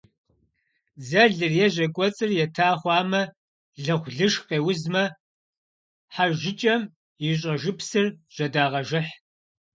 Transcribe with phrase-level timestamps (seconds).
[0.99, 3.21] Дзэлыр е жьэ кӏуэцӏыр ета хъуамэ,
[3.83, 5.03] лыхъулышх къеузмэ,
[6.13, 6.81] хьэжыкӏэм
[7.25, 9.13] и щӏэжыпсыр жьэдагъэжыхь.